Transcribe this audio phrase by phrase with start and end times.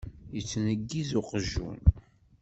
[0.35, 1.79] Yettneggiz uqjun.